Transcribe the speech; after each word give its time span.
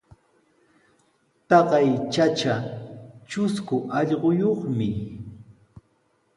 Taqay 1.47 1.89
chacha 2.13 2.55
trusku 3.29 3.77
allquyuqmi. 3.97 4.89